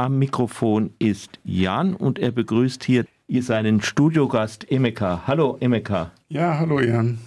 [0.00, 3.04] Am Mikrofon ist Jan und er begrüßt hier
[3.40, 5.24] seinen Studiogast Emeka.
[5.26, 6.10] Hallo Emeka.
[6.30, 7.18] Ja, hallo Jan.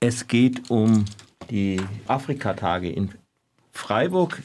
[0.00, 1.04] Es geht um
[1.50, 3.10] die Afrikatage in
[3.72, 4.42] Freiburg.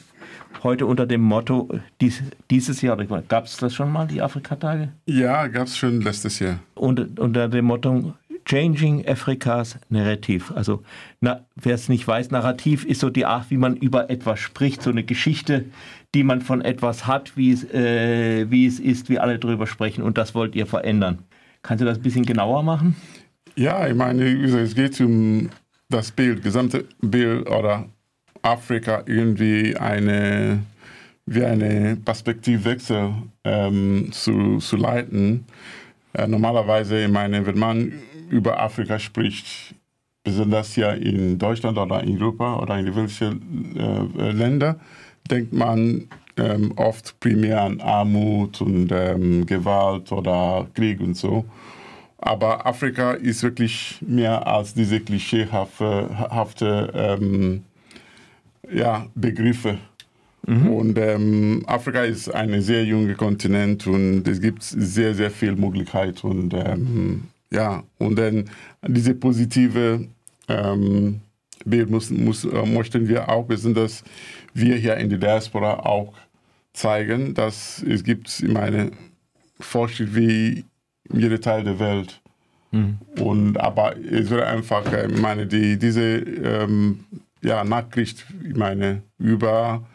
[0.62, 1.70] Heute unter dem Motto,
[2.02, 2.98] dies, dieses Jahr,
[3.28, 4.92] gab es das schon mal, die Afrikatage?
[5.06, 6.58] Ja, gab es schon letztes Jahr.
[6.74, 8.12] Und unter dem Motto
[8.44, 10.54] Changing Africa's Narrative.
[10.54, 10.82] Also,
[11.20, 14.90] wer es nicht weiß, Narrativ ist so die Art, wie man über etwas spricht, so
[14.90, 15.64] eine Geschichte,
[16.14, 20.02] die man von etwas hat, wie es, äh, wie es ist, wie alle drüber sprechen.
[20.02, 21.18] Und das wollt ihr verändern.
[21.62, 22.94] Kannst du das ein bisschen genauer machen?
[23.56, 25.48] Ja, ich meine, es geht um
[25.88, 27.86] das Bild, gesamte Bild oder
[28.42, 30.60] Afrika irgendwie eine,
[31.26, 35.46] wie eine Perspektivwechsel ähm, zu, zu leiten.
[36.14, 37.92] Äh, normalerweise, ich meine, wenn man
[38.30, 39.74] über Afrika spricht,
[40.22, 43.76] besonders hier in Deutschland oder in Europa oder in welchen
[44.18, 44.78] äh, Länder,
[45.30, 51.44] denkt man ähm, oft primär an Armut und ähm, Gewalt oder Krieg und so.
[52.18, 57.64] Aber Afrika ist wirklich mehr als diese klischeehafte ähm,
[58.72, 59.78] ja, Begriffe.
[60.46, 60.70] Mhm.
[60.70, 66.22] Und ähm, Afrika ist ein sehr junger Kontinent und es gibt sehr, sehr viel Möglichkeit.
[66.22, 68.50] Und ähm, ja, und dann
[68.86, 70.06] diese positive
[70.48, 71.20] ähm,
[71.64, 74.04] Bild muss, muss, äh, möchten wir auch, besonders
[74.52, 76.12] wir hier in der Diaspora auch
[76.74, 78.90] zeigen, dass es gibt, ich meine,
[79.60, 80.64] Fortschritt wie
[81.10, 82.20] in jedem Teil der Welt.
[82.70, 82.98] Mhm.
[83.18, 87.04] Und, aber es wird einfach, äh, ich meine, die, diese ähm,
[87.40, 89.86] ja, Nachricht, ich meine, über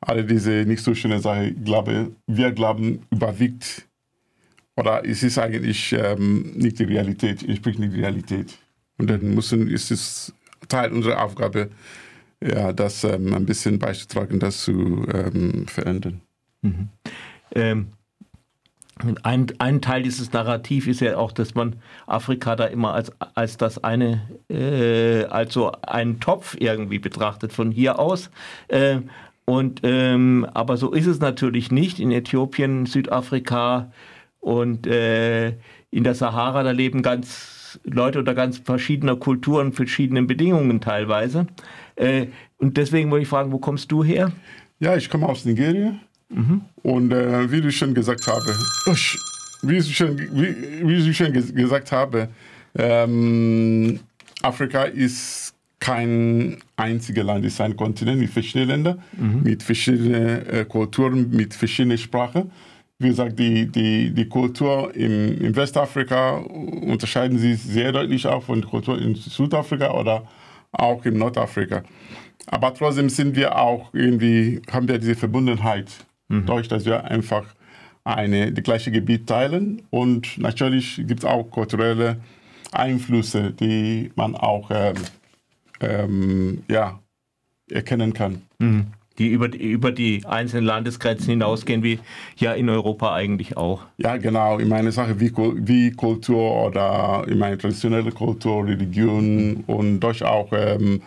[0.00, 3.86] alle diese nicht so schöne Sachen, glaube, wir glauben, überwiegt.
[4.76, 8.58] Oder es ist eigentlich ähm, nicht die Realität, entspricht nicht die Realität.
[8.98, 10.34] Und dann müssen, ist es
[10.68, 11.70] Teil unserer Aufgabe,
[12.42, 16.20] ja, das ähm, ein bisschen beizutragen, das zu ähm, verändern.
[16.62, 16.88] Mhm.
[17.54, 17.86] Ähm,
[19.22, 23.58] ein, ein Teil dieses Narrativ ist ja auch, dass man Afrika da immer als, als
[23.58, 28.30] das eine, äh, also einen Topf irgendwie betrachtet von hier aus.
[28.68, 29.00] Äh,
[29.46, 32.00] und, ähm, aber so ist es natürlich nicht.
[32.00, 33.92] In Äthiopien, Südafrika
[34.40, 35.54] und äh,
[35.90, 41.46] in der Sahara, da leben ganz Leute unter ganz verschiedener Kultur und verschiedenen Bedingungen teilweise.
[41.94, 42.26] Äh,
[42.58, 44.32] und deswegen wollte ich fragen, wo kommst du her?
[44.80, 45.94] Ja, ich komme aus Nigeria.
[46.28, 46.62] Mhm.
[46.82, 48.52] Und äh, wie du schon gesagt habe,
[49.62, 52.28] wie ich schon, wie, wie ich schon gesagt habe,
[52.76, 54.00] ähm,
[54.42, 55.55] Afrika ist
[55.86, 59.42] kein einziges Land, es ist ein Kontinent mit verschiedenen Ländern, mhm.
[59.44, 62.50] mit verschiedenen äh, Kulturen, mit verschiedenen Sprachen.
[62.98, 68.62] Wie gesagt, die, die, die Kultur im, in Westafrika unterscheiden sich sehr deutlich auch von
[68.62, 70.24] der Kultur in Südafrika oder
[70.72, 71.84] auch in Nordafrika.
[72.48, 75.88] Aber trotzdem sind wir auch irgendwie, haben wir diese Verbundenheit
[76.28, 76.46] mhm.
[76.46, 77.44] dadurch, dass wir einfach
[78.02, 79.82] eine, die gleiche Gebiet teilen.
[79.90, 82.16] Und natürlich gibt es auch kulturelle
[82.72, 84.96] Einflüsse, die man auch ähm,
[85.80, 87.00] ähm, ja,
[87.70, 88.42] erkennen kann.
[88.58, 88.86] Mhm.
[89.18, 91.98] Die über, die über die einzelnen Landesgrenzen hinausgehen, wie
[92.36, 93.86] ja in Europa eigentlich auch.
[93.96, 94.58] Ja, genau.
[94.58, 100.52] Ich meine, Sache wie, wie Kultur oder ich meine, traditionelle Kultur, Religion und durch auch
[100.52, 101.00] ähm,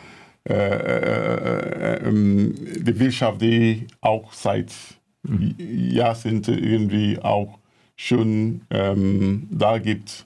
[0.49, 4.73] äh, äh, äh, ähm, die Wirtschaft, die auch seit
[5.21, 5.53] mhm.
[5.59, 7.59] Jahrzehnten irgendwie auch
[7.95, 10.25] schon ähm, da gibt.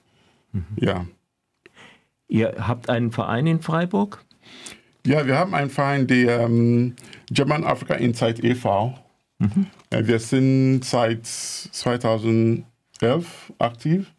[0.54, 0.66] Mhm.
[0.78, 1.06] Ja.
[2.30, 4.24] Ihr habt einen Verein in Freiburg?
[5.06, 6.96] Ja, wir haben einen Verein, der ähm,
[7.30, 8.98] German Africa Insight e.V.
[9.40, 9.68] Mhm.
[9.90, 12.64] Äh, wir sind seit 2011
[13.60, 14.12] aktiv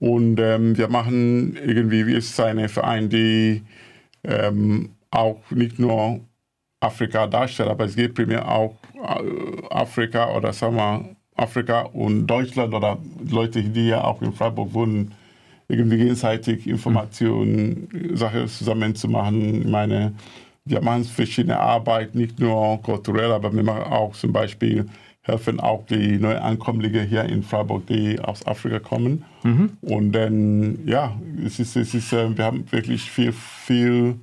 [0.00, 3.60] und ähm, wir machen irgendwie, wir ist ein Verein, der
[4.24, 6.20] ähm, auch nicht nur
[6.80, 12.74] Afrika darstellt, aber es geht primär auch äh, Afrika oder sagen wir Afrika und Deutschland
[12.74, 15.14] oder Leute, die ja auch in Freiburg wohnen,
[15.68, 18.16] irgendwie gegenseitig Informationen, mhm.
[18.16, 19.62] Sachen zusammenzumachen.
[19.62, 20.14] Ich meine,
[20.64, 24.86] wir machen verschiedene Arbeit, nicht nur kulturell, aber wir machen auch zum Beispiel
[25.24, 29.24] helfen auch die Neuankömmlinge hier in Freiburg, die aus Afrika kommen.
[29.42, 29.70] Mhm.
[29.80, 34.16] Und dann, ja, es ist, es ist, äh, wir haben wirklich viel, viel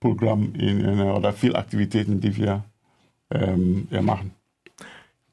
[0.00, 2.64] Programm in, oder viel Aktivitäten, die wir
[3.30, 4.32] ähm, machen.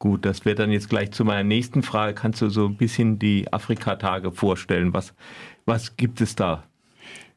[0.05, 2.13] Gut, das wäre dann jetzt gleich zu meiner nächsten Frage.
[2.13, 4.93] Kannst du so ein bisschen die Afrika-Tage vorstellen?
[4.93, 5.15] Was,
[5.65, 6.63] was gibt es da?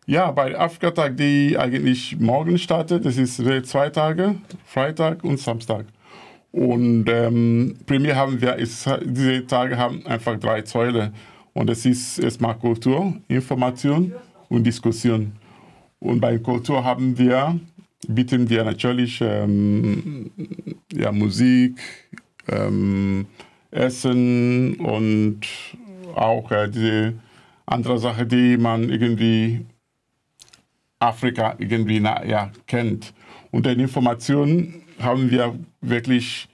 [0.05, 4.35] Ja, bei Afrika-Tag, die eigentlich morgen startet, das ist zwei Tage,
[4.67, 5.87] Freitag und Samstag.
[6.53, 11.15] Und ähm, primär haben wir, ist, diese Tage haben einfach drei Säulen.
[11.55, 14.13] Und es ist erstmal Kultur, Information
[14.51, 15.33] und Diskussion.
[16.01, 17.59] Und bei Kultur haben wir,
[18.07, 20.31] bieten wir natürlich ähm,
[20.93, 21.81] ja, Musik,
[22.49, 23.27] ähm,
[23.71, 25.41] Essen und
[26.15, 27.15] auch äh, diese
[27.67, 29.65] andere Sache, die man irgendwie
[30.99, 33.13] Afrika irgendwie na, ja, kennt.
[33.51, 36.49] Und den Informationen haben wir wirklich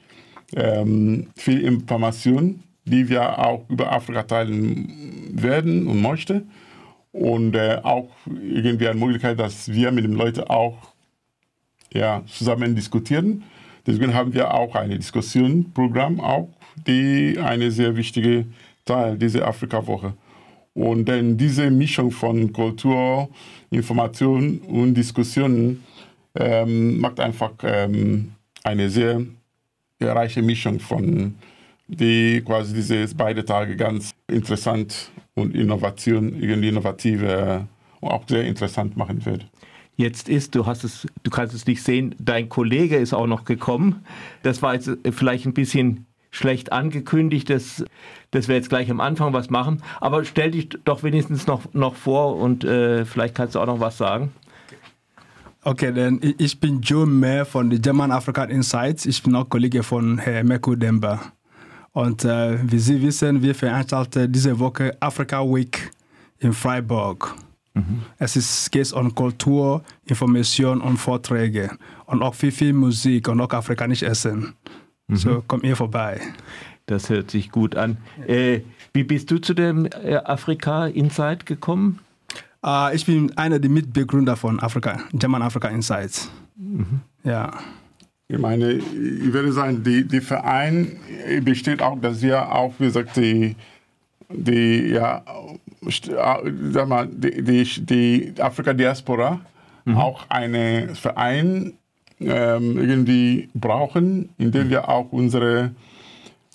[0.54, 6.50] ähm, viel Information, die wir auch über Afrika teilen werden und möchten.
[7.12, 10.94] Und äh, auch irgendwie eine Möglichkeit, dass wir mit den Leuten auch
[11.92, 13.44] ja, zusammen diskutieren.
[13.86, 16.48] Deswegen haben wir auch ein Diskussionsprogramm, auch,
[16.86, 18.46] die eine sehr wichtige
[18.84, 20.14] Teil dieser Afrika-Woche.
[20.74, 23.28] Und dann diese Mischung von Kultur,
[23.70, 25.84] Information und Diskussionen
[26.34, 28.32] ähm, macht einfach ähm,
[28.64, 29.22] eine sehr
[30.00, 31.36] reiche Mischung von,
[31.86, 37.60] die quasi diese beide Tage ganz interessant und Innovation, irgendwie innovativ äh,
[38.00, 39.46] und auch sehr interessant machen wird.
[39.96, 43.44] Jetzt ist, du hast es, du kannst es nicht sehen, dein Kollege ist auch noch
[43.44, 44.04] gekommen.
[44.42, 47.84] Das war jetzt vielleicht ein bisschen schlecht angekündigt, dass,
[48.32, 49.82] dass wir jetzt gleich am Anfang was machen.
[50.00, 53.80] Aber stell dich doch wenigstens noch, noch vor und äh, vielleicht kannst du auch noch
[53.80, 54.32] was sagen.
[55.62, 59.06] Okay, dann ich bin Joe Mehr von den German African Insights.
[59.06, 61.32] Ich bin auch Kollege von Herrn Meko Demba.
[61.92, 65.90] Und äh, wie Sie wissen, wir veranstalten diese Woche Africa Week
[66.40, 67.34] in Freiburg.
[67.74, 68.02] Mhm.
[68.18, 71.70] Es ist, geht um Kultur, Information und Vorträge
[72.06, 74.54] und auch viel, viel Musik und auch afrikanisch Essen.
[75.08, 75.16] Mhm.
[75.16, 76.20] So, kommt ihr vorbei.
[76.86, 77.96] Das hört sich gut an.
[78.26, 78.60] Äh,
[78.92, 81.98] wie bist du zu dem äh, Afrika Insight gekommen?
[82.64, 86.30] Uh, ich bin einer der Mitbegründer von Afrika, German Africa Insights.
[86.56, 87.00] Mhm.
[87.22, 87.52] Ja.
[88.28, 90.96] Ich meine, ich würde sagen, die, die Verein
[91.42, 93.54] besteht auch, dass wir auch, wie gesagt, die,
[94.30, 95.22] die, ja,
[96.70, 99.40] sag mal, die, die, die Afrika-Diaspora
[99.84, 99.96] mhm.
[99.96, 101.74] auch einen Verein
[102.20, 105.72] ähm, irgendwie brauchen, in dem wir auch unsere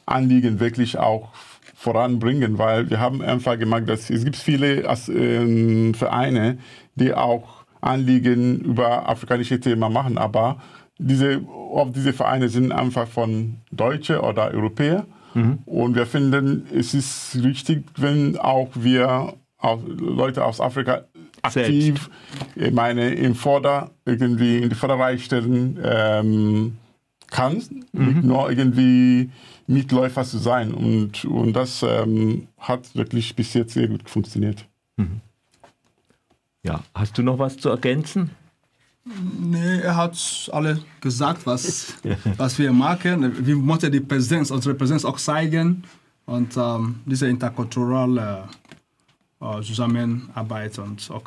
[0.05, 1.29] Anliegen wirklich auch
[1.75, 6.57] voranbringen, weil wir haben einfach gemerkt, dass es gibt viele äh, Vereine,
[6.95, 10.57] die auch Anliegen über afrikanische Themen machen, aber
[10.97, 15.05] diese, oft diese Vereine sind einfach von Deutschen oder Europäern.
[15.33, 15.59] Mhm.
[15.65, 21.05] Und wir finden, es ist richtig, wenn auch wir auch Leute aus Afrika
[21.41, 22.09] aktiv,
[22.55, 26.77] ich meine, im Vorder, irgendwie in die Vorderreihe stellen ähm,
[27.29, 27.61] kann,
[27.91, 28.05] mhm.
[28.05, 29.29] nicht nur irgendwie
[29.67, 30.73] Mitläufer zu sein.
[30.73, 34.65] Und, und das ähm, hat wirklich bis jetzt sehr gut funktioniert.
[34.97, 35.21] Mhm.
[36.63, 38.31] Ja, hast du noch was zu ergänzen?
[39.39, 41.95] Nee, er hat alle gesagt, was,
[42.37, 43.45] was wir machen.
[43.45, 45.83] Wir möchten die Präsenz, unsere Präsenz auch zeigen
[46.25, 48.43] und ähm, diese interkulturelle
[49.41, 51.23] äh, Zusammenarbeit und auch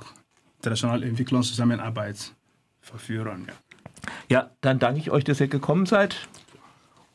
[0.58, 2.32] internationale Entwicklungszusammenarbeit
[2.80, 3.46] verführen.
[3.48, 3.54] Ja.
[4.28, 6.28] ja, dann danke ich euch, dass ihr gekommen seid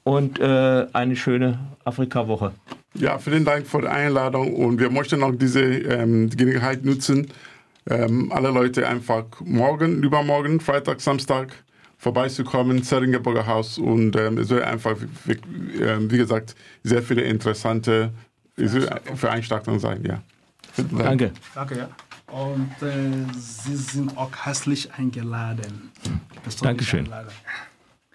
[0.03, 2.51] und äh, eine schöne Afrika-Woche.
[2.93, 7.27] Ja, vielen Dank für die Einladung und wir möchten auch diese ähm, Gelegenheit nutzen,
[7.89, 11.63] ähm, alle Leute einfach morgen, übermorgen, Freitag, Samstag
[11.97, 14.95] vorbeizukommen, Zeringeburger Haus und ähm, es wird einfach,
[15.25, 15.33] wie,
[15.81, 18.11] äh, wie, gesagt, sehr viele interessante
[19.15, 20.03] Veranstaltungen sein.
[20.05, 20.21] Ja.
[20.91, 21.31] Danke.
[21.55, 21.89] Danke, ja.
[22.31, 25.91] Und äh, Sie sind auch herzlich eingeladen.
[26.61, 26.99] Dankeschön.
[26.99, 27.29] Eingeladen.